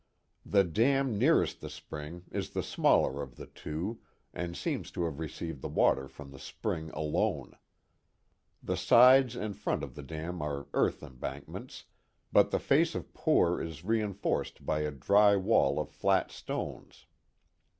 [0.43, 3.99] The dam nearest the spring is the smaller of the two
[4.33, 7.55] and seems to have received the water from the spring alone.
[8.63, 11.83] The sides and front of the dam are earth embankments,
[12.33, 17.05] but the face or pour is reinforced by a dry wall of flat stones.